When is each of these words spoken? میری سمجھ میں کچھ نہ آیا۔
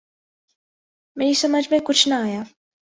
میری 1.15 1.33
سمجھ 1.33 1.67
میں 1.71 1.79
کچھ 1.83 2.07
نہ 2.07 2.13
آیا۔ 2.13 2.43